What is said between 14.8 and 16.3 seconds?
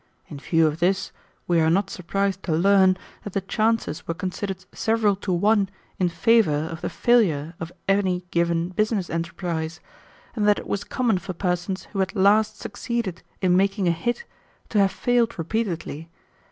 failed repeatedly.